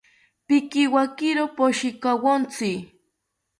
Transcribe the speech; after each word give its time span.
Pikiwakiro 0.47 1.43
pashikawontzi 1.55 2.71